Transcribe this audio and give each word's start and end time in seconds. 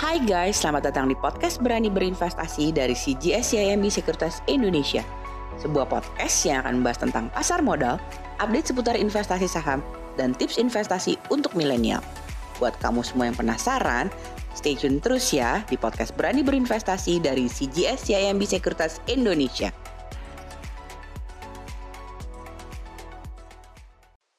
Hai 0.00 0.16
guys, 0.16 0.56
selamat 0.56 0.88
datang 0.88 1.12
di 1.12 1.16
podcast 1.20 1.60
Berani 1.60 1.92
Berinvestasi 1.92 2.72
dari 2.72 2.96
CGS 2.96 3.52
YMB 3.52 3.84
Sekuritas 3.92 4.40
Indonesia. 4.48 5.04
Sebuah 5.60 5.92
podcast 5.92 6.40
yang 6.48 6.64
akan 6.64 6.80
membahas 6.80 7.04
tentang 7.04 7.28
pasar 7.36 7.60
modal, 7.60 8.00
update 8.40 8.72
seputar 8.72 8.96
investasi 8.96 9.44
saham, 9.44 9.84
dan 10.16 10.32
tips 10.32 10.56
investasi 10.56 11.20
untuk 11.28 11.52
milenial. 11.52 12.00
Buat 12.56 12.80
kamu 12.80 13.04
semua 13.04 13.28
yang 13.28 13.36
penasaran, 13.36 14.08
stay 14.56 14.72
tune 14.72 15.04
terus 15.04 15.36
ya 15.36 15.60
di 15.68 15.76
podcast 15.76 16.16
Berani 16.16 16.40
Berinvestasi 16.40 17.20
dari 17.20 17.44
CGS 17.44 18.08
YMB 18.08 18.40
Sekuritas 18.48 19.04
Indonesia. 19.04 19.68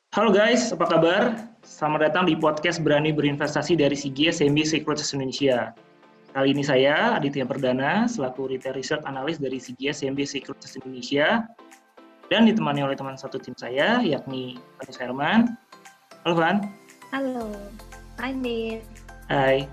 Halo 0.10 0.34
guys, 0.34 0.74
apa 0.74 0.90
kabar? 0.90 1.51
Selamat 1.72 2.12
datang 2.12 2.28
di 2.28 2.36
podcast 2.36 2.84
Berani 2.84 3.16
Berinvestasi 3.16 3.80
dari 3.80 3.96
CGS 3.96 4.44
CMB 4.44 4.60
Securities 4.68 5.16
Indonesia. 5.16 5.72
Kali 6.36 6.52
ini 6.52 6.68
saya, 6.68 7.16
Aditya 7.16 7.48
Perdana, 7.48 8.12
selaku 8.12 8.52
Retail 8.52 8.76
Research 8.76 9.08
Analyst 9.08 9.40
dari 9.40 9.56
CGS 9.56 10.04
CMB 10.04 10.20
Securities 10.28 10.76
Indonesia, 10.84 11.48
dan 12.28 12.44
ditemani 12.44 12.84
oleh 12.84 13.00
teman 13.00 13.16
satu 13.16 13.40
tim 13.40 13.56
saya, 13.56 14.04
yakni 14.04 14.60
Vanessa 14.84 15.00
Herman. 15.00 15.56
Halo 16.28 16.36
Van. 16.36 16.58
Halo, 17.16 17.56
Hai 18.20 18.36
Dit. 18.44 18.84
Hai. 19.32 19.64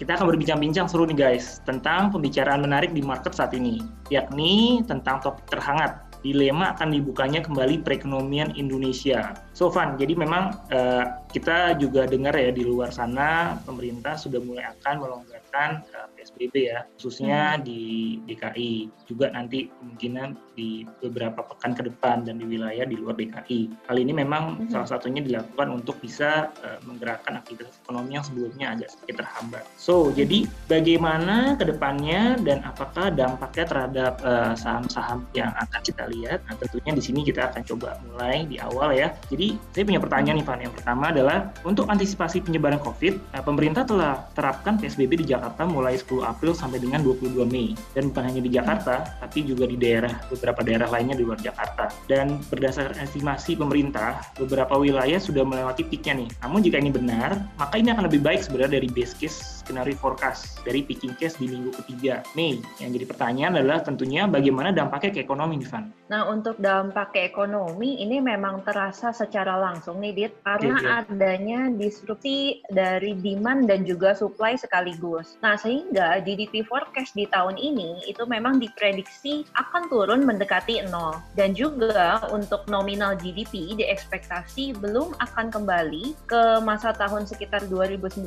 Kita 0.00 0.16
akan 0.16 0.32
berbincang-bincang 0.32 0.88
seru 0.88 1.04
nih 1.04 1.28
guys, 1.28 1.60
tentang 1.68 2.08
pembicaraan 2.08 2.64
menarik 2.64 2.96
di 2.96 3.04
market 3.04 3.36
saat 3.36 3.52
ini, 3.52 3.84
yakni 4.08 4.80
tentang 4.88 5.20
topik 5.20 5.44
terhangat, 5.52 6.01
dilema 6.22 6.74
akan 6.74 6.94
dibukanya 6.94 7.42
kembali 7.42 7.82
perekonomian 7.82 8.54
Indonesia. 8.54 9.34
So 9.52 9.68
Van, 9.68 9.98
jadi 9.98 10.14
memang 10.14 10.54
uh, 10.70 11.21
kita 11.32 11.74
juga 11.80 12.04
dengar 12.04 12.36
ya 12.36 12.52
di 12.52 12.62
luar 12.62 12.92
sana 12.92 13.56
pemerintah 13.64 14.20
sudah 14.20 14.38
mulai 14.44 14.68
akan 14.76 14.94
melonggarkan 15.00 15.80
uh, 15.96 16.08
PSBB 16.12 16.54
ya, 16.68 16.84
khususnya 17.00 17.56
hmm. 17.56 17.62
di 17.64 17.82
DKI. 18.28 18.72
Juga 19.08 19.32
nanti 19.32 19.72
kemungkinan 19.72 20.36
di 20.52 20.84
beberapa 21.00 21.40
pekan 21.40 21.72
ke 21.72 21.88
depan 21.88 22.28
dan 22.28 22.36
di 22.36 22.44
wilayah 22.44 22.84
di 22.84 23.00
luar 23.00 23.16
DKI. 23.16 23.88
Kali 23.88 24.00
ini 24.04 24.12
memang 24.12 24.60
hmm. 24.60 24.68
salah 24.68 24.88
satunya 24.92 25.24
dilakukan 25.24 25.72
untuk 25.72 25.96
bisa 26.04 26.52
uh, 26.60 26.78
menggerakkan 26.84 27.40
aktivitas 27.40 27.80
ekonomi 27.80 28.20
yang 28.20 28.24
sebelumnya 28.28 28.76
agak 28.76 28.92
sedikit 28.92 29.24
terhambat. 29.24 29.64
So, 29.80 30.12
jadi 30.12 30.44
bagaimana 30.68 31.56
ke 31.56 31.64
depannya 31.64 32.36
dan 32.44 32.60
apakah 32.68 33.08
dampaknya 33.08 33.64
terhadap 33.64 34.14
saham-saham 34.60 35.24
uh, 35.24 35.32
yang 35.32 35.50
akan 35.56 35.80
kita 35.80 36.04
lihat? 36.12 36.44
Nah, 36.44 36.60
tentunya 36.60 36.92
di 36.92 37.02
sini 37.02 37.20
kita 37.24 37.48
akan 37.48 37.62
coba 37.64 37.96
mulai 38.04 38.44
di 38.44 38.60
awal 38.60 38.92
ya. 38.92 39.16
Jadi 39.32 39.56
saya 39.72 39.84
punya 39.88 40.00
pertanyaan 40.02 40.36
nih 40.42 40.46
Van. 40.46 40.60
Yang 40.60 40.74
pertama 40.82 41.04
adalah 41.10 41.21
untuk 41.62 41.86
antisipasi 41.86 42.42
penyebaran 42.42 42.82
COVID, 42.82 43.34
nah, 43.34 43.42
pemerintah 43.42 43.86
telah 43.86 44.26
terapkan 44.34 44.76
PSBB 44.76 45.22
di 45.22 45.26
Jakarta 45.30 45.62
mulai 45.62 45.94
10 45.94 46.26
April 46.26 46.52
sampai 46.52 46.82
dengan 46.82 47.00
22 47.06 47.46
Mei. 47.46 47.78
Dan 47.94 48.10
bukan 48.10 48.24
hanya 48.26 48.40
di 48.42 48.50
Jakarta, 48.50 49.06
tapi 49.22 49.46
juga 49.46 49.70
di 49.70 49.78
daerah 49.78 50.10
beberapa 50.26 50.60
daerah 50.66 50.88
lainnya 50.90 51.14
di 51.14 51.24
luar 51.24 51.38
Jakarta. 51.38 51.88
Dan 52.10 52.42
berdasarkan 52.50 52.98
estimasi 52.98 53.54
pemerintah, 53.54 54.20
beberapa 54.34 54.74
wilayah 54.74 55.22
sudah 55.22 55.46
melewati 55.46 55.86
peaknya 55.86 56.26
nih. 56.26 56.28
Namun 56.42 56.60
jika 56.66 56.76
ini 56.82 56.90
benar, 56.90 57.38
maka 57.54 57.78
ini 57.78 57.94
akan 57.94 58.10
lebih 58.10 58.20
baik 58.20 58.42
sebenarnya 58.42 58.82
dari 58.82 58.88
base 58.90 59.14
case 59.14 59.61
skenario 59.72 59.96
forecast 59.96 60.60
dari 60.68 60.84
peaking 60.84 61.16
case 61.16 61.40
di 61.40 61.48
minggu 61.48 61.72
ketiga 61.80 62.20
Mei. 62.36 62.60
Yang 62.76 63.00
jadi 63.00 63.06
pertanyaan 63.08 63.52
adalah 63.56 63.80
tentunya 63.80 64.28
bagaimana 64.28 64.68
dampaknya 64.76 65.16
ke 65.16 65.20
ekonomi 65.24 65.56
Van? 65.64 65.88
Nah 66.12 66.28
untuk 66.28 66.60
dampak 66.60 67.16
ke 67.16 67.24
ekonomi 67.24 68.04
ini 68.04 68.20
memang 68.20 68.60
terasa 68.68 69.16
secara 69.16 69.56
langsung 69.56 70.04
nih 70.04 70.12
Dit 70.12 70.32
karena 70.44 70.76
yeah, 70.76 70.84
yeah. 70.84 71.08
adanya 71.08 71.60
disrupsi 71.72 72.60
dari 72.68 73.16
demand 73.16 73.70
dan 73.70 73.88
juga 73.88 74.12
supply 74.12 74.58
sekaligus. 74.58 75.38
Nah, 75.40 75.54
sehingga 75.56 76.18
GDP 76.20 76.66
forecast 76.66 77.14
di 77.14 77.24
tahun 77.30 77.56
ini 77.56 78.04
itu 78.10 78.26
memang 78.26 78.58
diprediksi 78.58 79.46
akan 79.54 79.88
turun 79.88 80.26
mendekati 80.26 80.82
nol 80.90 81.16
dan 81.38 81.54
juga 81.54 82.20
untuk 82.34 82.66
nominal 82.66 83.14
GDP 83.14 83.78
diekspektasi 83.78 84.76
belum 84.82 85.14
akan 85.22 85.54
kembali 85.54 86.12
ke 86.26 86.60
masa 86.66 86.90
tahun 86.90 87.24
sekitar 87.24 87.64
2019 87.70 88.26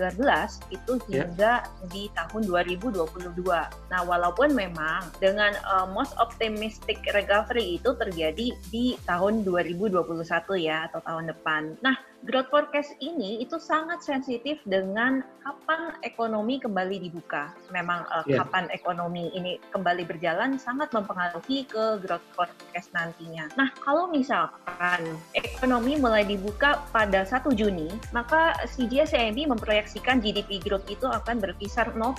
itu 0.72 0.94
iya. 1.12 1.28
hingga 1.28 1.34
yeah. 1.38 1.62
di 1.91 2.07
tahun 2.16 2.47
2022. 2.47 3.44
Nah, 3.91 4.01
walaupun 4.07 4.56
memang 4.56 5.07
dengan 5.19 5.53
uh, 5.68 5.88
most 5.91 6.16
optimistic 6.18 7.03
recovery 7.12 7.78
itu 7.78 7.94
terjadi 7.96 8.56
di 8.72 8.96
tahun 9.06 9.44
2021 9.44 10.01
ya 10.59 10.88
atau 10.91 11.00
tahun 11.03 11.31
depan. 11.31 11.75
Nah, 11.84 11.96
growth 12.25 12.50
forecast 12.50 12.97
ini 13.00 13.40
itu 13.40 13.62
sangat 13.62 14.02
sensitif 14.02 14.58
dengan 14.66 15.22
kapan 15.46 15.94
ekonomi 16.02 16.58
kembali 16.58 16.97
dibuka. 17.06 17.53
Memang 17.69 18.02
uh, 18.09 18.25
yeah. 18.25 18.41
kapan 18.41 18.66
ekonomi 18.74 19.30
ini 19.38 19.62
kembali 19.69 20.09
berjalan 20.09 20.58
sangat 20.58 20.90
mempengaruhi 20.90 21.69
ke 21.69 22.02
growth 22.02 22.25
forecast 22.34 22.90
nantinya. 22.97 23.46
Nah, 23.53 23.69
kalau 23.85 24.09
misalkan 24.09 25.02
ekonomi 25.38 26.02
mulai 26.02 26.25
dibuka 26.25 26.81
pada 26.90 27.22
1 27.22 27.46
Juni, 27.53 27.94
maka 28.09 28.58
CGS 28.66 29.14
CIMB 29.14 29.53
memproyeksikan 29.53 30.18
GDP 30.18 30.58
growth 30.66 30.90
itu 30.90 31.06
akan 31.06 31.38
berkisar 31.38 31.94
0% 31.94 32.18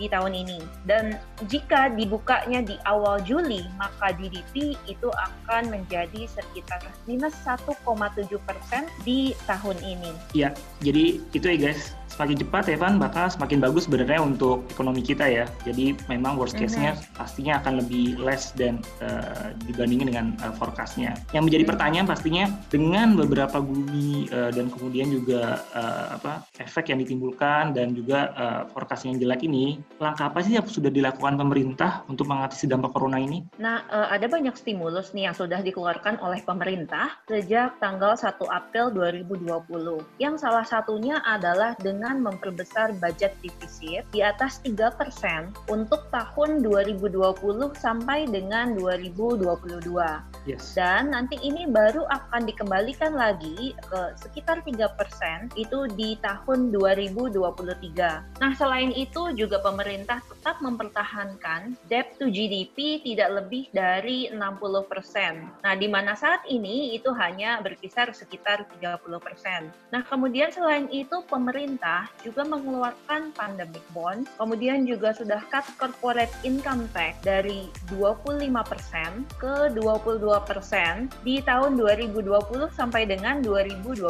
di 0.00 0.08
tahun 0.08 0.32
ini. 0.32 0.64
Dan 0.88 1.20
jika 1.52 1.92
dibukanya 1.92 2.64
di 2.64 2.80
awal 2.88 3.20
Juli, 3.20 3.68
maka 3.76 4.16
GDP 4.16 4.72
itu 4.88 5.12
akan 5.12 5.68
menjadi 5.68 6.24
sekitar 6.24 6.80
minus 7.04 7.36
1,7 7.44 7.68
persen 8.48 8.88
di 9.04 9.36
tahun 9.44 9.76
ini. 9.82 10.12
Iya, 10.32 10.54
jadi 10.84 11.18
itu 11.34 11.46
ya 11.46 11.58
guys 11.70 11.94
semakin 12.12 12.36
cepat 12.44 12.68
Evan 12.68 13.00
bakal 13.00 13.32
semakin 13.32 13.58
bagus 13.64 13.88
sebenarnya 13.88 14.20
untuk 14.20 14.68
ekonomi 14.68 15.00
kita 15.00 15.24
ya. 15.24 15.44
Jadi 15.64 15.96
memang 16.12 16.36
worst 16.36 16.54
case-nya 16.60 16.92
mm-hmm. 16.92 17.16
pastinya 17.16 17.58
akan 17.64 17.80
lebih 17.80 18.20
less 18.20 18.52
dan 18.52 18.80
uh, 19.00 19.56
dibandingin 19.64 20.12
dengan 20.12 20.26
uh, 20.44 20.52
forecast-nya. 20.56 21.16
Yang 21.32 21.42
menjadi 21.48 21.62
mm-hmm. 21.64 21.72
pertanyaan 21.72 22.06
pastinya 22.06 22.44
dengan 22.68 23.08
beberapa 23.16 23.58
bumi 23.64 24.28
uh, 24.30 24.50
dan 24.52 24.68
kemudian 24.68 25.08
juga 25.08 25.64
uh, 25.72 26.20
apa 26.20 26.44
efek 26.60 26.92
yang 26.92 27.00
ditimbulkan 27.00 27.72
dan 27.72 27.96
juga 27.96 28.32
uh, 28.36 28.60
forecast 28.70 29.08
yang 29.08 29.16
jelek 29.16 29.44
ini, 29.48 29.80
langkah 29.96 30.28
apa 30.28 30.44
sih 30.44 30.56
yang 30.58 30.66
sudah 30.68 30.92
dilakukan 30.92 31.38
pemerintah 31.40 32.04
untuk 32.10 32.28
mengatasi 32.28 32.68
dampak 32.68 32.92
corona 32.92 33.18
ini? 33.18 33.46
Nah, 33.56 33.86
uh, 33.88 34.08
ada 34.12 34.28
banyak 34.28 34.54
stimulus 34.54 35.16
nih 35.16 35.30
yang 35.30 35.36
sudah 35.36 35.64
dikeluarkan 35.64 36.20
oleh 36.20 36.42
pemerintah 36.44 37.16
sejak 37.26 37.78
tanggal 37.80 38.14
1 38.18 38.36
April 38.50 38.92
2020. 38.92 40.20
Yang 40.20 40.34
salah 40.42 40.66
satunya 40.66 41.22
adalah 41.22 41.78
dengan 41.78 42.01
dengan 42.02 42.34
memperbesar 42.34 42.98
budget 42.98 43.30
defisit 43.46 44.02
di 44.10 44.26
atas 44.26 44.58
3% 44.66 45.54
untuk 45.70 46.10
tahun 46.10 46.58
2020 46.66 47.14
sampai 47.78 48.26
dengan 48.26 48.74
2022. 48.74 49.86
Yes. 50.42 50.74
Dan 50.74 51.14
nanti 51.14 51.38
ini 51.46 51.70
baru 51.70 52.02
akan 52.10 52.50
dikembalikan 52.50 53.14
lagi 53.14 53.78
ke 53.86 54.18
sekitar 54.18 54.66
3% 54.66 55.54
itu 55.54 55.86
di 55.94 56.18
tahun 56.18 56.74
2023. 56.74 57.38
Nah, 58.42 58.52
selain 58.58 58.90
itu 58.98 59.30
juga 59.38 59.62
pemerintah 59.62 60.18
tetap 60.26 60.58
mempertahankan 60.58 61.78
debt 61.86 62.18
to 62.18 62.26
GDP 62.34 62.98
tidak 63.06 63.46
lebih 63.46 63.70
dari 63.70 64.26
60%. 64.34 65.62
Nah, 65.62 65.74
di 65.78 65.86
mana 65.86 66.18
saat 66.18 66.42
ini 66.50 66.98
itu 66.98 67.14
hanya 67.14 67.62
berkisar 67.62 68.10
sekitar 68.10 68.66
30%. 68.82 69.70
Nah, 69.94 70.02
kemudian 70.02 70.50
selain 70.50 70.90
itu 70.90 71.22
pemerintah 71.30 71.91
pemerintah 71.92 72.08
juga 72.24 72.42
mengeluarkan 72.48 73.36
pandemic 73.36 73.84
bond, 73.92 74.24
kemudian 74.40 74.88
juga 74.88 75.12
sudah 75.12 75.44
cut 75.52 75.66
corporate 75.76 76.32
income 76.46 76.88
tax 76.96 77.20
dari 77.20 77.68
25% 77.92 78.48
ke 79.36 79.68
22% 79.76 81.12
di 81.26 81.44
tahun 81.44 81.76
2020 81.76 82.72
sampai 82.72 83.04
dengan 83.04 83.44
2021 83.44 84.08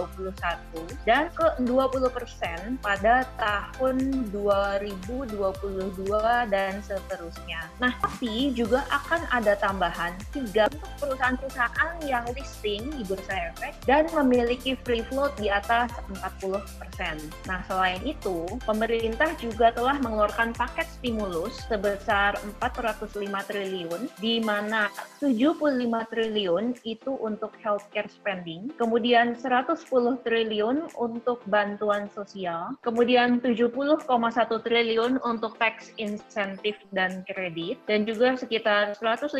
dan 1.08 1.26
ke 1.34 1.46
20% 1.66 2.78
pada 2.84 3.26
tahun 3.40 3.96
2022 4.30 6.52
dan 6.52 6.72
seterusnya. 6.84 7.66
Nah, 7.80 7.96
tapi 7.98 8.52
juga 8.54 8.84
akan 8.92 9.26
ada 9.32 9.56
tambahan 9.58 10.12
tiga 10.30 10.68
untuk 10.70 10.92
perusahaan-perusahaan 11.02 11.98
yang 12.06 12.22
listing 12.36 12.92
di 12.94 13.02
Bursa 13.08 13.50
Efek 13.50 13.72
dan 13.88 14.06
memiliki 14.14 14.76
free 14.84 15.02
float 15.08 15.32
di 15.40 15.48
atas 15.48 15.88
40%. 16.12 16.60
Nah, 17.48 17.61
Selain 17.66 18.02
itu, 18.02 18.46
pemerintah 18.66 19.30
juga 19.38 19.70
telah 19.70 19.98
mengeluarkan 20.02 20.54
paket 20.54 20.88
stimulus 20.90 21.54
sebesar 21.70 22.36
405 22.60 23.22
triliun, 23.48 24.10
di 24.18 24.42
mana 24.42 24.90
75 25.22 26.10
triliun 26.10 26.74
itu 26.82 27.12
untuk 27.22 27.54
healthcare 27.62 28.10
spending, 28.10 28.70
kemudian 28.76 29.38
110 29.38 29.78
triliun 30.26 30.90
untuk 30.98 31.42
bantuan 31.46 32.10
sosial, 32.10 32.74
kemudian 32.82 33.38
70,1 33.38 34.04
triliun 34.62 35.22
untuk 35.22 35.54
tax 35.58 35.94
insentif 35.98 36.78
dan 36.90 37.22
kredit, 37.30 37.78
dan 37.86 38.02
juga 38.02 38.34
sekitar 38.34 38.98
150 38.98 39.38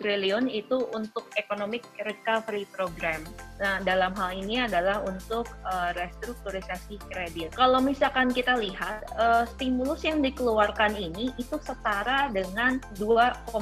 triliun 0.00 0.50
itu 0.50 0.86
untuk 0.94 1.26
economic 1.38 1.86
recovery 2.02 2.66
program. 2.74 3.22
Nah, 3.60 3.76
dalam 3.84 4.16
hal 4.16 4.40
ini 4.40 4.64
adalah 4.64 5.04
untuk 5.04 5.44
uh, 5.68 5.92
restrukturisasi 5.92 6.96
kredit. 7.12 7.52
Kalau 7.52 7.76
misalkan 7.84 8.32
kita 8.32 8.56
lihat 8.56 9.04
uh, 9.20 9.44
stimulus 9.44 10.00
yang 10.00 10.24
dikeluarkan 10.24 10.96
ini 10.96 11.28
itu 11.36 11.60
setara 11.60 12.32
dengan 12.32 12.80
2,5 12.96 13.52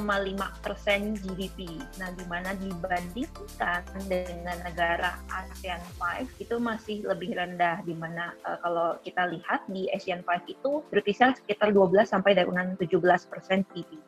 persen 0.63 1.19
GDP. 1.19 1.67
Nah, 1.99 2.15
di 2.15 2.23
mana 2.31 2.55
dibandingkan 2.55 3.83
dengan 4.07 4.55
negara 4.63 5.19
ASEAN 5.27 5.83
5 5.99 6.31
itu 6.39 6.55
masih 6.63 7.03
lebih 7.03 7.35
rendah, 7.35 7.83
di 7.83 7.91
mana 7.91 8.31
uh, 8.47 8.55
kalau 8.63 8.95
kita 9.03 9.27
lihat 9.27 9.67
di 9.67 9.91
ASEAN 9.91 10.23
5 10.23 10.47
itu 10.47 10.79
berkisar 10.95 11.35
sekitar 11.35 11.75
12 11.75 12.07
sampai 12.07 12.39
dengan 12.39 12.79
17 12.79 13.03
persen 13.27 13.67
GDP. 13.75 13.99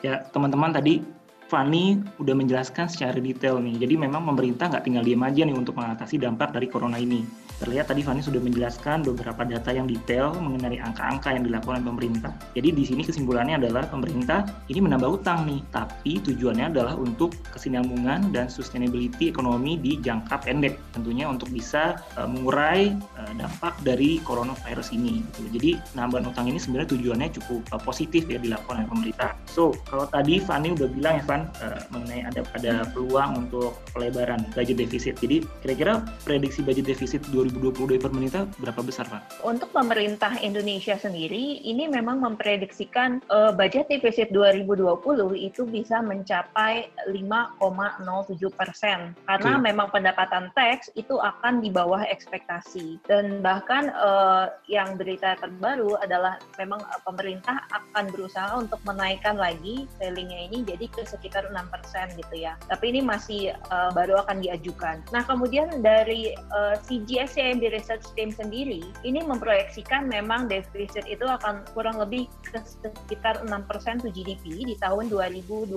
Ya, 0.00 0.24
teman-teman 0.32 0.72
tadi 0.72 1.04
Fani 1.52 2.00
udah 2.16 2.32
menjelaskan 2.32 2.88
secara 2.88 3.20
detail 3.20 3.60
nih. 3.60 3.76
Jadi 3.76 4.00
memang 4.00 4.24
pemerintah 4.24 4.72
nggak 4.72 4.88
tinggal 4.88 5.04
diam 5.04 5.20
aja 5.20 5.44
nih 5.44 5.52
untuk 5.52 5.76
mengatasi 5.76 6.16
dampak 6.16 6.56
dari 6.56 6.64
corona 6.64 6.96
ini. 6.96 7.28
Terlihat 7.60 7.92
tadi 7.92 8.00
Fani 8.00 8.24
sudah 8.24 8.40
menjelaskan 8.40 9.04
beberapa 9.04 9.44
data 9.44 9.70
yang 9.70 9.84
detail 9.84 10.32
mengenai 10.34 10.80
angka-angka 10.80 11.36
yang 11.36 11.44
dilakukan 11.44 11.84
pemerintah. 11.84 12.32
Jadi 12.56 12.72
di 12.72 12.82
sini 12.88 13.04
kesimpulannya 13.04 13.60
adalah 13.60 13.84
pemerintah 13.86 14.48
ini 14.72 14.80
menambah 14.80 15.22
utang 15.22 15.44
nih, 15.44 15.60
tapi 15.70 16.18
tujuannya 16.24 16.72
adalah 16.72 16.96
untuk 16.96 17.36
kesinambungan 17.52 18.32
dan 18.32 18.48
sustainability 18.48 19.28
ekonomi 19.28 19.76
di 19.76 20.00
jangka 20.00 20.42
pendek. 20.42 20.80
Tentunya 20.96 21.28
untuk 21.28 21.52
bisa 21.52 22.00
uh, 22.16 22.26
mengurai 22.26 22.96
uh, 23.20 23.32
dampak 23.36 23.76
dari 23.84 24.18
coronavirus 24.24 24.90
ini. 24.96 25.20
Gitu. 25.36 25.60
Jadi 25.60 25.70
penambahan 25.94 26.32
utang 26.32 26.48
ini 26.48 26.58
sebenarnya 26.58 26.96
tujuannya 26.96 27.28
cukup 27.36 27.60
uh, 27.76 27.78
positif 27.78 28.24
ya 28.26 28.40
dilakukan 28.40 28.82
oleh 28.82 28.88
pemerintah. 28.88 29.36
So 29.46 29.76
kalau 29.86 30.08
tadi 30.10 30.40
Fani 30.42 30.74
udah 30.74 30.88
bilang 30.90 31.20
ya 31.20 31.24
Fan 31.42 31.50
uh, 31.66 31.82
mengenai 31.90 32.22
ada 32.30 32.40
ada 32.54 32.72
peluang 32.94 33.46
untuk 33.48 33.74
pelebaran 33.90 34.46
budget 34.54 34.78
defisit. 34.78 35.18
Jadi 35.18 35.42
kira-kira 35.64 36.04
prediksi 36.22 36.62
budget 36.62 36.86
defisit 36.86 37.22
2020 37.34 37.90
dari 37.90 38.00
pemerintah 38.00 38.42
berapa 38.62 38.80
besar, 38.84 39.08
Pak? 39.10 39.42
Untuk 39.42 39.74
pemerintah 39.74 40.38
Indonesia 40.38 40.94
sendiri, 40.94 41.62
ini 41.66 41.90
memang 41.90 42.22
memprediksikan 42.22 43.24
uh, 43.32 43.50
budget 43.50 43.90
defisit 43.90 44.30
2020 44.30 45.02
itu 45.38 45.66
bisa 45.66 45.98
mencapai 46.04 46.90
5,07 47.10 48.52
persen. 48.54 49.16
Karena 49.26 49.52
okay. 49.58 49.64
memang 49.72 49.88
pendapatan 49.90 50.54
teks 50.54 50.92
itu 50.94 51.18
akan 51.18 51.64
di 51.64 51.72
bawah 51.72 52.04
ekspektasi. 52.06 53.02
Dan 53.08 53.42
bahkan 53.42 53.90
uh, 53.96 54.52
yang 54.68 54.94
berita 54.94 55.34
terbaru 55.40 55.98
adalah 55.98 56.38
memang 56.60 56.80
uh, 56.80 57.00
pemerintah 57.02 57.64
akan 57.72 58.12
berusaha 58.12 58.52
untuk 58.58 58.78
menaikkan 58.84 59.40
lagi 59.40 59.88
sellingnya 59.96 60.52
ini 60.52 60.58
jadi 60.66 60.86
ke 60.92 61.02
sekitar 61.08 61.31
sekitar 61.32 61.48
6% 61.48 62.20
gitu 62.20 62.34
ya. 62.36 62.60
Tapi 62.68 62.92
ini 62.92 63.00
masih 63.00 63.56
uh, 63.72 63.88
baru 63.96 64.20
akan 64.20 64.44
diajukan. 64.44 65.00
Nah, 65.16 65.24
kemudian 65.24 65.80
dari 65.80 66.36
uh, 66.52 66.76
CIMB 66.84 67.72
Research 67.72 68.04
Team 68.12 68.28
sendiri, 68.28 68.84
ini 69.00 69.24
memproyeksikan 69.24 70.12
memang 70.12 70.52
defisit 70.52 71.08
itu 71.08 71.24
akan 71.24 71.64
kurang 71.72 71.96
lebih 71.96 72.28
ke 72.44 72.60
sekitar 72.60 73.40
6% 73.48 74.04
to 74.04 74.12
GDP 74.12 74.60
di 74.60 74.76
tahun 74.76 75.08
2020. 75.08 75.72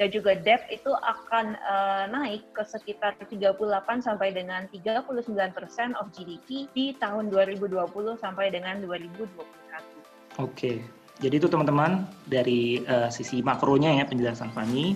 Dan 0.00 0.08
juga 0.08 0.32
debt 0.32 0.64
itu 0.72 0.88
akan 0.88 1.60
uh, 1.60 2.08
naik 2.08 2.48
ke 2.56 2.64
sekitar 2.64 3.20
38 3.20 3.52
sampai 4.00 4.32
dengan 4.32 4.64
39% 4.72 5.12
of 6.00 6.08
GDP 6.16 6.72
di 6.72 6.96
tahun 6.96 7.28
2020 7.28 7.84
sampai 8.16 8.48
dengan 8.48 8.80
2021. 8.80 9.44
Oke. 10.40 10.48
Okay. 10.56 10.78
Jadi 11.16 11.40
itu 11.40 11.48
teman-teman 11.48 12.04
dari 12.28 12.84
uh, 12.84 13.08
sisi 13.08 13.40
makronya 13.40 13.96
ya 13.96 14.04
penjelasan 14.04 14.52
Fani 14.52 14.92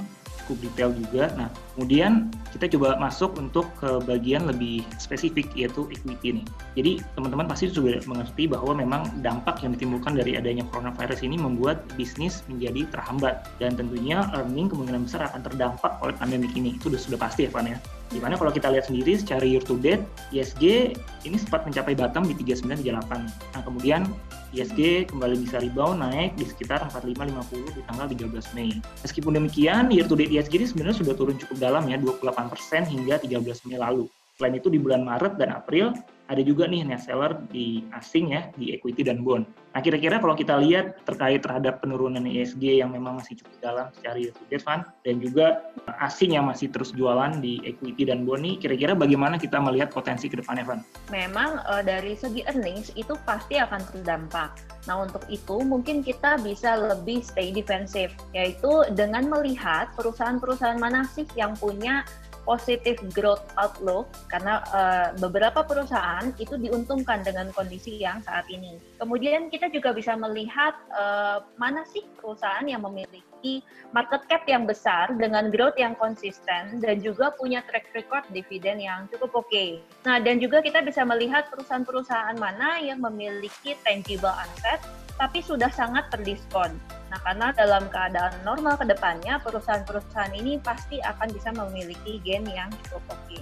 cukup 0.51 0.67
detail 0.67 0.91
juga. 0.99 1.25
Nah, 1.39 1.49
kemudian 1.79 2.35
kita 2.51 2.67
coba 2.75 2.99
masuk 2.99 3.39
untuk 3.39 3.71
ke 3.79 4.03
bagian 4.03 4.51
lebih 4.51 4.83
spesifik 4.99 5.47
yaitu 5.55 5.87
equity 5.95 6.43
nih. 6.43 6.47
Jadi 6.75 6.93
teman-teman 7.15 7.47
pasti 7.47 7.71
sudah 7.71 8.03
mengerti 8.11 8.51
bahwa 8.51 8.75
memang 8.75 9.07
dampak 9.23 9.63
yang 9.63 9.79
ditimbulkan 9.79 10.19
dari 10.19 10.35
adanya 10.35 10.67
coronavirus 10.75 11.23
ini 11.23 11.39
membuat 11.39 11.87
bisnis 11.95 12.43
menjadi 12.51 12.91
terhambat 12.91 13.47
dan 13.63 13.79
tentunya 13.79 14.27
earning 14.35 14.67
kemungkinan 14.67 15.07
besar 15.07 15.31
akan 15.31 15.47
terdampak 15.47 16.03
oleh 16.03 16.15
pandemi 16.19 16.51
ini. 16.59 16.75
Itu 16.75 16.91
sudah 16.91 17.01
sudah 17.15 17.19
pasti 17.23 17.47
ya, 17.47 17.51
Van 17.55 17.71
ya. 17.71 17.79
Di 18.11 18.19
mana 18.19 18.35
kalau 18.35 18.51
kita 18.51 18.75
lihat 18.75 18.91
sendiri 18.91 19.15
secara 19.15 19.47
year 19.47 19.63
to 19.63 19.79
date, 19.79 20.03
ISG 20.35 20.99
ini 21.23 21.37
sempat 21.39 21.63
mencapai 21.63 21.95
bottom 21.95 22.27
di 22.27 22.35
3938. 22.35 23.55
Nah, 23.55 23.63
kemudian 23.63 24.03
ISG 24.51 25.07
kembali 25.11 25.47
bisa 25.47 25.63
rebound 25.63 26.03
naik 26.03 26.35
di 26.35 26.45
sekitar 26.47 26.83
4550 26.91 27.77
di 27.77 27.83
tanggal 27.87 28.07
13 28.11 28.57
Mei. 28.59 28.75
Meskipun 29.07 29.33
demikian, 29.39 29.91
year 29.95 30.07
to 30.07 30.19
date 30.19 30.35
ISG 30.35 30.59
ini 30.59 30.67
sebenarnya 30.67 30.97
sudah 31.03 31.15
turun 31.15 31.39
cukup 31.39 31.57
dalam 31.63 31.87
ya, 31.87 31.97
28% 31.99 32.91
hingga 32.91 33.23
13 33.23 33.67
Mei 33.71 33.79
lalu. 33.79 34.11
Selain 34.41 34.57
itu 34.57 34.73
di 34.73 34.81
bulan 34.81 35.05
Maret 35.05 35.37
dan 35.37 35.53
April 35.53 35.93
ada 36.33 36.41
juga 36.41 36.65
nih 36.65 36.87
net 36.87 37.05
seller 37.05 37.37
di 37.53 37.85
asing 37.93 38.33
ya 38.33 38.49
di 38.57 38.73
equity 38.73 39.05
dan 39.05 39.21
bond. 39.21 39.45
Nah 39.75 39.83
kira-kira 39.83 40.23
kalau 40.23 40.33
kita 40.33 40.57
lihat 40.63 41.03
terkait 41.03 41.43
terhadap 41.43 41.83
penurunan 41.83 42.23
ISG 42.23 42.81
yang 42.81 42.95
memang 42.95 43.19
masih 43.19 43.37
cukup 43.43 43.59
dalam 43.61 43.87
secara 43.93 44.17
year 44.17 44.33
to 44.33 44.47
fund 44.63 44.87
dan 45.03 45.21
juga 45.21 45.61
asing 46.01 46.39
yang 46.39 46.47
masih 46.47 46.71
terus 46.71 46.95
jualan 46.95 47.37
di 47.43 47.61
equity 47.67 48.09
dan 48.09 48.23
bond 48.23 48.47
nih 48.47 48.57
kira-kira 48.63 48.97
bagaimana 48.97 49.37
kita 49.37 49.61
melihat 49.61 49.93
potensi 49.93 50.31
ke 50.31 50.39
depannya 50.39 50.65
Van? 50.65 50.81
Memang 51.13 51.61
uh, 51.67 51.83
dari 51.83 52.15
segi 52.15 52.47
earnings 52.47 52.95
itu 52.95 53.13
pasti 53.29 53.61
akan 53.61 53.83
terdampak. 53.93 54.57
Nah 54.87 55.05
untuk 55.05 55.27
itu 55.29 55.61
mungkin 55.67 56.01
kita 56.01 56.41
bisa 56.41 56.79
lebih 56.79 57.21
stay 57.27 57.53
defensive 57.53 58.15
yaitu 58.33 58.87
dengan 58.95 59.27
melihat 59.29 59.91
perusahaan-perusahaan 59.99 60.79
mana 60.79 61.05
sih 61.11 61.27
yang 61.35 61.53
punya 61.59 62.07
positif 62.45 62.99
growth 63.13 63.45
outlook 63.61 64.09
karena 64.33 64.65
uh, 64.73 65.09
beberapa 65.21 65.63
perusahaan 65.65 66.33
itu 66.41 66.57
diuntungkan 66.57 67.23
dengan 67.23 67.53
kondisi 67.53 68.01
yang 68.01 68.21
saat 68.25 68.49
ini. 68.49 68.81
Kemudian 68.99 69.53
kita 69.53 69.69
juga 69.73 69.93
bisa 69.95 70.17
melihat 70.17 70.77
uh, 70.95 71.45
mana 71.61 71.85
sih 71.89 72.05
perusahaan 72.19 72.65
yang 72.65 72.83
memiliki 72.85 73.65
market 73.97 74.29
cap 74.29 74.45
yang 74.45 74.69
besar 74.69 75.17
dengan 75.17 75.49
growth 75.49 75.77
yang 75.81 75.97
konsisten 75.97 76.79
dan 76.79 76.97
juga 77.01 77.33
punya 77.35 77.65
track 77.65 77.89
record 77.97 78.25
dividen 78.31 78.79
yang 78.79 79.09
cukup 79.09 79.45
oke. 79.45 79.49
Okay. 79.49 79.81
Nah, 80.05 80.21
dan 80.21 80.39
juga 80.39 80.61
kita 80.61 80.85
bisa 80.85 81.03
melihat 81.09 81.49
perusahaan-perusahaan 81.49 82.37
mana 82.37 82.79
yang 82.85 83.01
memiliki 83.01 83.75
tangible 83.83 84.31
asset 84.31 84.81
tapi 85.21 85.45
sudah 85.45 85.69
sangat 85.69 86.09
terdiskon. 86.09 86.77
Nah, 87.11 87.19
karena 87.27 87.51
dalam 87.53 87.91
keadaan 87.91 88.33
normal 88.47 88.79
ke 88.79 88.87
depannya, 88.87 89.43
perusahaan-perusahaan 89.43 90.31
ini 90.39 90.63
pasti 90.63 91.03
akan 91.03 91.29
bisa 91.35 91.51
memiliki 91.51 92.23
gain 92.23 92.47
yang 92.47 92.71
cukup 92.87 93.03
oke. 93.11 93.39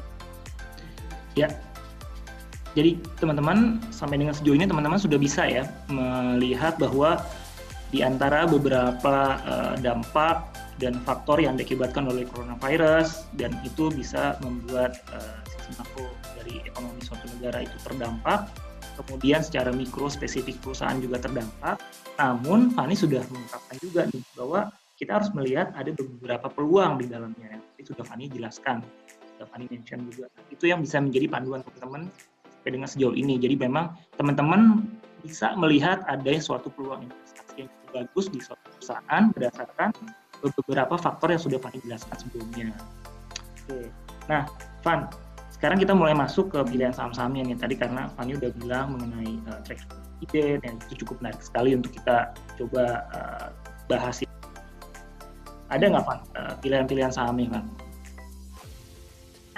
Ya, 1.37 1.53
jadi 2.79 2.95
teman-teman 3.19 3.83
sampai 3.91 4.21
dengan 4.21 4.35
sejauh 4.37 4.57
ini 4.57 4.69
teman-teman 4.69 5.01
sudah 5.01 5.19
bisa 5.19 5.43
ya 5.51 5.67
melihat 5.91 6.77
bahwa 6.77 7.21
di 7.89 8.05
antara 8.05 8.45
beberapa 8.45 9.41
uh, 9.43 9.75
dampak 9.81 10.45
dan 10.79 10.95
faktor 11.03 11.43
yang 11.43 11.57
diakibatkan 11.59 12.07
oleh 12.07 12.29
coronavirus 12.29 13.27
dan 13.35 13.57
itu 13.65 13.89
bisa 13.91 14.37
membuat 14.45 15.01
uh, 15.11 15.41
sisi 15.49 15.75
makro 15.81 16.07
dari 16.39 16.63
ekonomi 16.69 17.01
suatu 17.03 17.27
negara 17.35 17.65
itu 17.65 17.77
terdampak 17.83 18.47
kemudian 18.99 19.41
secara 19.41 19.71
mikro 19.71 20.11
spesifik 20.11 20.59
perusahaan 20.59 20.99
juga 20.99 21.23
terdampak. 21.23 21.79
Namun 22.19 22.75
Fani 22.75 22.99
sudah 22.99 23.23
mengungkapkan 23.31 23.77
juga 23.79 24.01
nih 24.11 24.23
bahwa 24.35 24.61
kita 24.99 25.23
harus 25.23 25.31
melihat 25.31 25.71
ada 25.79 25.95
beberapa 25.95 26.51
peluang 26.51 26.99
di 26.99 27.07
dalamnya. 27.07 27.63
Itu 27.79 27.95
sudah 27.95 28.03
Fani 28.03 28.27
jelaskan, 28.27 28.83
sudah 29.39 29.47
Fani 29.47 29.71
mention 29.71 30.03
juga. 30.11 30.27
Itu 30.51 30.67
yang 30.67 30.83
bisa 30.83 30.99
menjadi 30.99 31.31
panduan 31.31 31.63
teman-teman 31.63 32.11
sampai 32.51 32.71
dengan 32.75 32.89
sejauh 32.91 33.15
ini. 33.15 33.39
Jadi 33.39 33.55
memang 33.55 33.95
teman-teman 34.19 34.83
bisa 35.23 35.55
melihat 35.55 36.03
ada 36.11 36.35
suatu 36.43 36.69
peluang 36.75 37.07
investasi 37.07 37.65
yang 37.65 37.69
cukup 37.71 37.91
bagus 37.95 38.27
di 38.29 38.39
suatu 38.43 38.67
perusahaan 38.75 39.23
berdasarkan 39.31 39.89
beberapa 40.43 40.95
faktor 40.99 41.35
yang 41.35 41.43
sudah 41.43 41.59
Fani 41.63 41.79
jelaskan 41.87 42.17
sebelumnya. 42.19 42.75
Oke. 43.65 43.91
Nah, 44.27 44.45
Van, 44.85 45.09
sekarang 45.59 45.83
kita 45.83 45.91
mulai 45.91 46.15
masuk 46.15 46.55
ke 46.55 46.63
pilihan 46.71 46.95
saham-sahamnya 46.95 47.51
nih 47.51 47.59
tadi 47.59 47.75
karena 47.75 48.07
Fanny 48.15 48.39
udah 48.39 48.55
bilang 48.63 48.95
mengenai 48.95 49.43
uh, 49.51 49.59
track 49.67 49.83
ide 50.23 50.63
dan 50.63 50.79
itu 50.87 51.03
cukup 51.03 51.19
menarik 51.19 51.43
sekali 51.43 51.75
untuk 51.75 51.91
kita 51.99 52.31
coba 52.55 53.03
uh, 53.11 53.47
bahas. 53.91 54.23
Ada 55.67 55.85
nggak 55.91 56.05
Van 56.07 56.21
uh, 56.39 56.55
pilihan-pilihan 56.63 57.11
sahamnya 57.11 57.59
Van? 57.59 57.67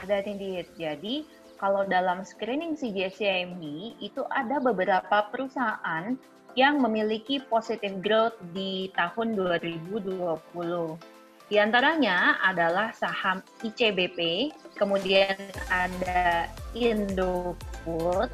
Ada 0.01 0.25
indeed. 0.25 0.73
Jadi 0.81 1.29
kalau 1.61 1.85
dalam 1.85 2.25
screening 2.25 2.81
CGSCMB 2.81 3.61
itu 4.01 4.25
ada 4.33 4.57
beberapa 4.57 5.29
perusahaan 5.29 6.17
yang 6.57 6.81
memiliki 6.81 7.45
positive 7.45 8.01
growth 8.01 8.41
di 8.57 8.89
tahun 8.97 9.37
2020. 9.37 10.17
Di 11.51 11.59
antaranya 11.59 12.39
adalah 12.47 12.95
saham 12.95 13.43
ICBP, 13.67 14.51
kemudian 14.79 15.35
ada 15.67 16.47
Indofood, 16.79 18.31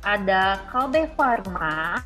ada 0.00 0.56
Kalbe 0.72 1.04
Pharma, 1.20 2.00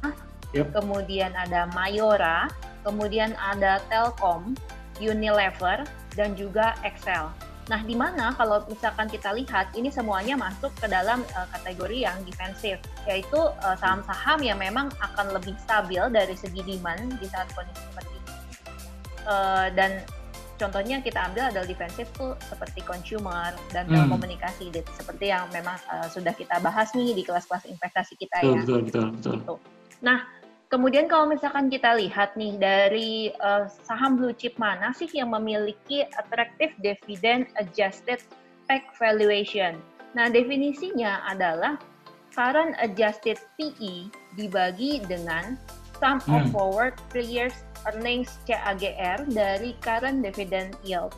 yep. 0.50 0.74
kemudian 0.74 1.30
ada 1.38 1.70
Mayora, 1.70 2.50
kemudian 2.82 3.38
ada 3.38 3.78
Telkom, 3.86 4.58
Unilever, 4.98 5.86
dan 6.18 6.34
juga 6.34 6.74
Excel. 6.82 7.30
Nah, 7.70 7.84
di 7.86 7.94
mana 7.94 8.34
kalau 8.34 8.66
misalkan 8.66 9.06
kita 9.06 9.30
lihat 9.38 9.70
ini 9.78 9.86
semuanya 9.86 10.34
masuk 10.34 10.74
ke 10.82 10.90
dalam 10.90 11.22
uh, 11.38 11.46
kategori 11.54 12.10
yang 12.10 12.18
defensif, 12.26 12.82
yaitu 13.06 13.38
uh, 13.38 13.76
saham-saham 13.78 14.42
yang 14.42 14.58
memang 14.58 14.90
akan 14.98 15.30
lebih 15.30 15.54
stabil 15.62 16.02
dari 16.10 16.34
segi 16.34 16.64
demand 16.66 17.22
di 17.22 17.26
saat 17.30 17.46
kondisi 17.54 17.86
seperti 17.86 18.10
ini. 18.10 18.17
Uh, 19.28 19.68
dan 19.76 20.00
contohnya 20.56 21.04
kita 21.04 21.20
ambil 21.28 21.52
adalah 21.52 21.68
defensif 21.68 22.08
tuh 22.16 22.32
seperti 22.48 22.80
consumer 22.82 23.52
dan 23.70 23.84
hmm. 23.86 23.94
telekomunikasi 23.94 24.72
gitu. 24.72 24.88
seperti 24.96 25.30
yang 25.30 25.46
memang 25.52 25.76
uh, 25.92 26.08
sudah 26.08 26.32
kita 26.32 26.56
bahas 26.64 26.90
nih 26.96 27.12
di 27.12 27.22
kelas-kelas 27.22 27.68
investasi 27.68 28.16
kita 28.16 28.40
betul, 28.40 28.50
ya. 28.50 28.60
Betul, 28.64 28.80
betul, 28.88 29.06
betul. 29.14 29.36
Gitu. 29.36 29.54
Nah, 30.00 30.18
Kemudian 30.68 31.08
kalau 31.08 31.24
misalkan 31.32 31.72
kita 31.72 31.96
lihat 31.96 32.36
nih 32.36 32.60
dari 32.60 33.32
uh, 33.40 33.72
saham 33.88 34.20
blue 34.20 34.36
chip 34.36 34.52
mana 34.60 34.92
sih 34.92 35.08
yang 35.16 35.32
memiliki 35.32 36.04
attractive 36.20 36.76
dividend 36.84 37.48
adjusted 37.56 38.20
PEG 38.68 38.84
valuation. 39.00 39.80
Nah, 40.12 40.28
definisinya 40.28 41.24
adalah 41.24 41.80
current 42.36 42.76
adjusted 42.84 43.40
PE 43.56 44.12
dibagi 44.36 45.00
dengan 45.08 45.56
sum 45.98 46.22
of 46.30 46.46
hmm. 46.46 46.50
forward 46.54 46.94
three 47.10 47.26
years 47.26 47.54
earnings 47.86 48.38
CAGR 48.46 49.26
dari 49.30 49.74
current 49.82 50.22
dividend 50.22 50.74
yield. 50.82 51.14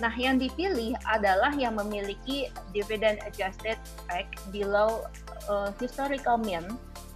Nah, 0.00 0.12
yang 0.16 0.40
dipilih 0.40 0.96
adalah 1.06 1.52
yang 1.54 1.78
memiliki 1.78 2.48
dividend 2.72 3.20
adjusted 3.22 3.76
PEG 4.08 4.26
below 4.50 5.06
uh, 5.46 5.70
historical 5.78 6.40
mean 6.40 6.64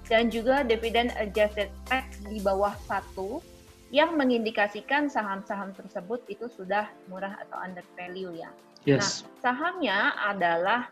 dan 0.07 0.31
juga 0.31 0.63
dividen 0.63 1.11
adjusted 1.19 1.67
tax 1.91 2.23
di 2.31 2.39
bawah 2.39 2.75
satu 2.87 3.43
yang 3.91 4.19
mengindikasikan 4.19 5.07
saham-saham 5.07 5.71
tersebut 5.75 6.23
itu 6.27 6.47
sudah 6.51 6.91
murah 7.07 7.39
atau 7.47 7.59
under 7.63 7.87
value 7.95 8.35
ya. 8.35 8.51
Yes. 8.87 9.23
Nah, 9.27 9.51
sahamnya 9.51 9.99
adalah 10.27 10.91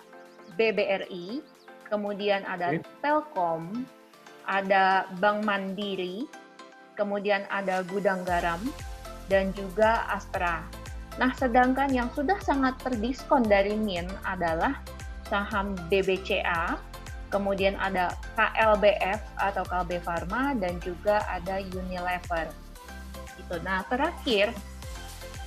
BBRI, 0.59 1.43
kemudian 1.91 2.43
ada 2.47 2.75
okay. 2.75 2.83
Telkom, 3.03 3.87
ada 4.45 5.09
Bank 5.19 5.45
Mandiri, 5.45 6.29
kemudian 6.95 7.45
ada 7.49 7.83
Gudang 7.85 8.23
Garam, 8.23 8.61
dan 9.29 9.51
juga 9.57 10.05
Astra. 10.09 10.65
Nah, 11.17 11.31
sedangkan 11.39 11.95
yang 11.95 12.11
sudah 12.13 12.37
sangat 12.43 12.75
terdiskon 12.83 13.47
dari 13.47 13.79
MIN 13.79 14.11
adalah 14.27 14.83
saham 15.31 15.79
BBCA, 15.89 16.77
kemudian 17.31 17.79
ada 17.79 18.15
KLBF 18.35 19.23
atau 19.39 19.63
KLB 19.67 20.03
Pharma 20.03 20.55
dan 20.59 20.79
juga 20.83 21.23
ada 21.31 21.63
Unilever. 21.63 22.51
Gitu. 23.39 23.57
Nah, 23.63 23.87
terakhir 23.87 24.51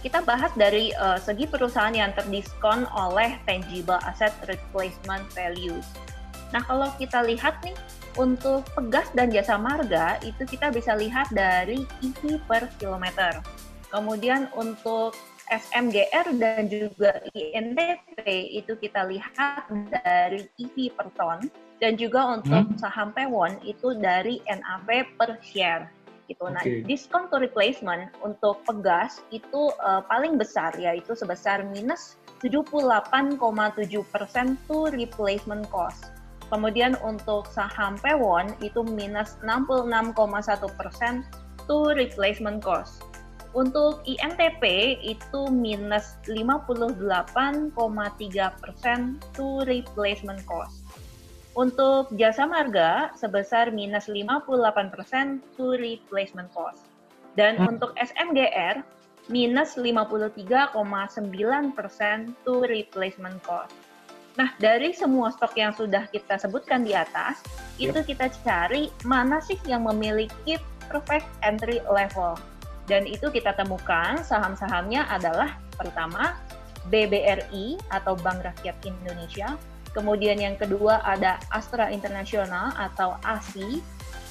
kita 0.06 0.24
bahas 0.24 0.54
dari 0.56 0.96
uh, 0.96 1.20
segi 1.20 1.50
perusahaan 1.50 1.92
yang 1.92 2.16
terdiskon 2.16 2.88
oleh 2.96 3.36
tangible 3.44 4.00
asset 4.08 4.32
replacement 4.48 5.26
values. 5.36 5.84
Nah, 6.56 6.64
kalau 6.64 6.88
kita 6.96 7.28
lihat 7.28 7.60
nih 7.60 7.76
untuk 8.18 8.66
Pegas 8.74 9.08
dan 9.14 9.30
Jasa 9.30 9.56
Marga 9.56 10.18
itu 10.26 10.44
kita 10.44 10.74
bisa 10.74 10.98
lihat 10.98 11.30
dari 11.32 11.86
EV 12.02 12.42
per 12.50 12.68
kilometer. 12.82 13.40
Kemudian 13.94 14.52
untuk 14.58 15.16
SMGR 15.48 16.36
dan 16.36 16.68
juga 16.68 17.24
INTP 17.32 18.28
itu 18.52 18.76
kita 18.76 19.08
lihat 19.08 19.72
dari 20.04 20.44
EV 20.60 20.92
per 20.92 21.08
ton 21.16 21.40
dan 21.80 21.96
juga 21.96 22.36
untuk 22.36 22.68
hmm? 22.68 22.78
saham 22.82 23.16
Pewon 23.16 23.56
itu 23.64 23.96
dari 23.96 24.44
NAV 24.50 25.08
per 25.16 25.40
share 25.40 25.88
gitu. 26.28 26.44
Okay. 26.52 26.54
Nah, 26.54 26.64
diskon 26.84 27.32
to 27.32 27.40
replacement 27.40 28.12
untuk 28.20 28.60
Pegas 28.68 29.24
itu 29.32 29.72
uh, 29.80 30.04
paling 30.04 30.36
besar 30.36 30.76
yaitu 30.76 31.16
sebesar 31.16 31.64
minus 31.72 32.20
78,7 32.44 33.40
persen 34.12 34.60
to 34.68 34.92
replacement 34.92 35.64
cost. 35.72 36.12
Kemudian 36.48 36.96
untuk 37.04 37.48
saham 37.52 38.00
Pewon 38.00 38.56
itu 38.64 38.80
minus 38.88 39.36
66,1 39.44 40.16
persen 40.80 41.28
to 41.68 41.92
replacement 41.92 42.64
cost. 42.64 43.04
Untuk 43.52 44.04
INTP 44.08 44.96
itu 45.04 45.42
minus 45.52 46.16
58,3 46.24 47.74
persen 48.64 49.00
to 49.36 49.66
replacement 49.68 50.40
cost. 50.48 50.84
Untuk 51.58 52.14
jasa 52.16 52.46
marga 52.46 53.10
sebesar 53.18 53.74
minus 53.74 54.06
58% 54.06 55.42
to 55.58 55.74
replacement 55.76 56.54
cost. 56.54 56.86
Dan 57.34 57.58
hmm. 57.58 57.76
untuk 57.76 57.98
SMGR 57.98 58.86
minus 59.28 59.76
53,9% 59.76 60.78
to 62.46 62.54
replacement 62.70 63.42
cost. 63.44 63.74
Nah, 64.38 64.54
dari 64.62 64.94
semua 64.94 65.34
stok 65.34 65.58
yang 65.58 65.74
sudah 65.74 66.06
kita 66.14 66.38
sebutkan 66.38 66.86
di 66.86 66.94
atas, 66.94 67.42
yep. 67.82 67.92
itu 67.92 68.14
kita 68.14 68.30
cari 68.46 68.94
mana 69.02 69.42
sih 69.42 69.58
yang 69.66 69.84
memiliki 69.90 70.62
perfect 70.86 71.26
entry 71.42 71.82
level. 71.90 72.38
Dan 72.86 73.10
itu 73.10 73.28
kita 73.34 73.58
temukan 73.58 74.22
saham-sahamnya 74.22 75.10
adalah 75.10 75.58
pertama 75.76 76.38
BBRI 76.94 77.82
atau 77.92 78.16
Bank 78.16 78.46
Rakyat 78.46 78.78
Indonesia, 78.86 79.60
Kemudian 79.98 80.38
yang 80.38 80.54
kedua 80.54 81.02
ada 81.02 81.42
Astra 81.50 81.90
International 81.90 82.70
atau 82.78 83.18
ASI. 83.26 83.82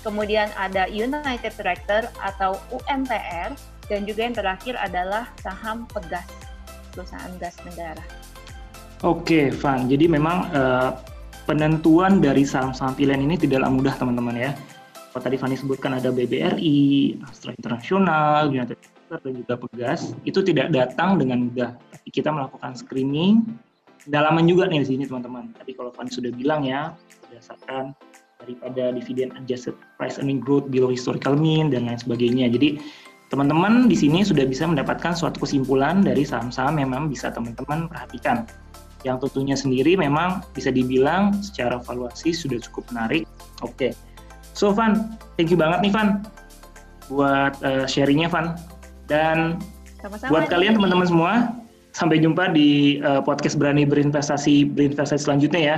Kemudian 0.06 0.46
ada 0.54 0.86
United 0.86 1.58
Tractor 1.58 2.06
atau 2.22 2.54
UMTR. 2.70 3.50
Dan 3.90 4.06
juga 4.06 4.30
yang 4.30 4.38
terakhir 4.38 4.78
adalah 4.78 5.26
saham 5.42 5.90
Pegas, 5.90 6.26
perusahaan 6.94 7.34
gas 7.42 7.58
negara. 7.66 8.02
Oke, 9.04 9.52
Van. 9.60 9.84
Jadi 9.92 10.08
memang 10.08 10.48
uh, 10.56 10.96
penentuan 11.44 12.24
dari 12.24 12.48
saham-saham 12.48 12.96
pilihan 12.96 13.20
ini 13.20 13.36
tidaklah 13.36 13.68
mudah, 13.68 13.92
teman-teman 13.92 14.32
ya. 14.32 14.50
Kalau 15.12 15.32
tadi 15.32 15.36
Fanny 15.40 15.56
sebutkan 15.56 15.96
ada 15.96 16.12
BBRI, 16.12 17.16
Astra 17.24 17.52
International, 17.52 18.52
United 18.52 18.76
Tractor, 18.76 19.18
dan 19.24 19.32
juga 19.36 19.54
Pegas, 19.56 20.12
itu 20.28 20.40
tidak 20.44 20.72
datang 20.72 21.16
dengan 21.16 21.48
mudah. 21.48 21.72
Tapi 21.92 22.08
kita 22.12 22.28
melakukan 22.28 22.76
screening, 22.76 23.44
dalaman 24.08 24.44
juga 24.44 24.68
nih 24.68 24.84
di 24.84 24.88
sini 24.92 25.04
teman-teman. 25.08 25.56
Tadi 25.56 25.72
kalau 25.72 25.92
Fanny 25.96 26.12
sudah 26.12 26.32
bilang 26.32 26.64
ya, 26.64 26.92
berdasarkan 27.28 27.96
daripada 28.44 28.92
dividen 28.92 29.32
adjusted 29.40 29.72
price 29.96 30.20
earning 30.20 30.40
growth 30.40 30.68
below 30.68 30.92
historical 30.92 31.32
mean 31.32 31.72
dan 31.72 31.88
lain 31.88 31.96
sebagainya. 31.96 32.52
Jadi 32.52 32.76
teman-teman 33.32 33.88
di 33.88 33.96
sini 33.96 34.20
sudah 34.20 34.44
bisa 34.44 34.68
mendapatkan 34.68 35.16
suatu 35.16 35.42
kesimpulan 35.42 36.04
dari 36.04 36.22
saham-saham 36.28 36.76
yang 36.76 36.92
memang 36.92 37.08
bisa 37.08 37.32
teman-teman 37.32 37.88
perhatikan. 37.88 38.44
Yang 39.06 39.30
tentunya 39.30 39.54
sendiri 39.54 39.94
memang 39.94 40.42
bisa 40.50 40.74
dibilang 40.74 41.30
secara 41.38 41.78
valuasi 41.78 42.34
sudah 42.34 42.58
cukup 42.58 42.90
menarik. 42.90 43.22
Oke. 43.62 43.70
Okay. 43.78 43.92
So 44.50 44.74
Van, 44.74 45.14
thank 45.38 45.54
you 45.54 45.58
banget 45.58 45.86
nih 45.86 45.92
Van 45.94 46.26
buat 47.06 47.54
uh, 47.62 47.86
sharingnya 47.86 48.26
Van. 48.26 48.58
Dan 49.06 49.62
Sama-sama 50.02 50.30
buat 50.34 50.50
kalian 50.50 50.74
teman-teman 50.74 51.06
semua, 51.06 51.32
sampai 51.94 52.18
jumpa 52.18 52.50
di 52.50 52.98
uh, 53.06 53.22
podcast 53.22 53.54
berani 53.54 53.86
berinvestasi 53.86 54.74
berinvestasi 54.74 55.22
selanjutnya 55.22 55.62
ya. 55.62 55.76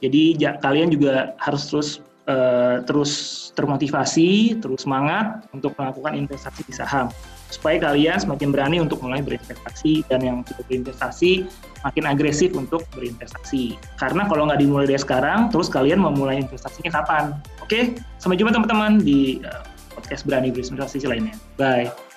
Jadi 0.00 0.40
ja, 0.40 0.56
kalian 0.58 0.88
juga 0.88 1.36
harus 1.38 1.68
terus 1.68 1.88
uh, 2.26 2.80
terus 2.88 3.12
termotivasi, 3.54 4.58
terus 4.64 4.88
semangat 4.88 5.44
untuk 5.52 5.76
melakukan 5.76 6.16
investasi 6.16 6.64
di 6.64 6.72
saham 6.72 7.12
supaya 7.52 7.76
kalian 7.76 8.16
semakin 8.16 8.48
berani 8.48 8.80
untuk 8.80 9.04
mulai 9.04 9.20
berinvestasi 9.20 10.08
dan 10.08 10.24
yang 10.24 10.40
sudah 10.48 10.64
berinvestasi 10.64 11.44
makin 11.84 12.04
agresif 12.08 12.56
untuk 12.56 12.88
berinvestasi. 12.96 13.76
Karena 14.00 14.24
kalau 14.24 14.48
nggak 14.48 14.60
dimulai 14.64 14.88
dari 14.88 14.98
sekarang, 14.98 15.52
terus 15.52 15.68
kalian 15.68 16.00
mau 16.00 16.14
mulai 16.14 16.40
investasinya 16.40 16.88
kapan? 16.88 17.36
Oke, 17.60 18.00
sampai 18.16 18.40
jumpa 18.40 18.56
teman-teman 18.56 19.04
di 19.04 19.44
uh, 19.44 19.60
podcast 19.92 20.24
berani 20.24 20.48
berinvestasi 20.48 21.04
lainnya. 21.04 21.36
Bye. 21.60 22.11